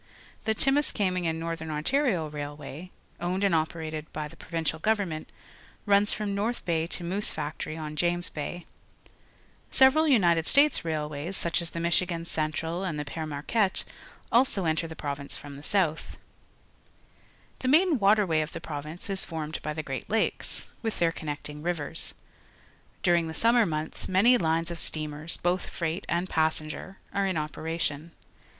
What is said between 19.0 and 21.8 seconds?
is formed by the Great Lakes, with their con necting